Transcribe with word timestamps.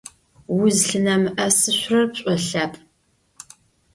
Узлъынэмыӏэсышъурэр 0.55 2.05
пшӏолъапӏ. 2.13 2.77